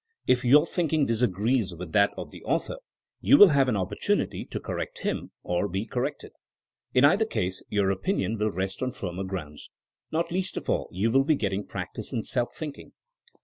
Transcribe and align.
If 0.25 0.43
your 0.43 0.65
thinking 0.65 1.05
disagrees 1.05 1.75
with 1.75 1.91
that 1.91 2.09
of 2.17 2.31
the 2.31 2.43
author 2.43 2.77
you 3.19 3.37
vdll 3.37 3.51
have 3.51 3.69
an 3.69 3.77
opportunity 3.77 4.45
to 4.45 4.59
correct 4.59 5.01
him— 5.01 5.29
or 5.53 5.67
be 5.67 5.85
corrected. 5.85 6.31
In 6.95 7.05
either 7.05 7.23
case 7.23 7.61
your 7.69 7.91
opinion 7.91 8.39
will 8.39 8.49
rest 8.49 8.81
on 8.81 8.93
firmer 8.93 9.23
grounds. 9.25 9.69
Not 10.11 10.31
least 10.31 10.57
of 10.57 10.71
all 10.71 10.89
you 10.91 11.11
will 11.11 11.23
be 11.23 11.35
getting 11.35 11.67
practice 11.67 12.11
in 12.11 12.23
self 12.23 12.55
thinking. 12.55 12.93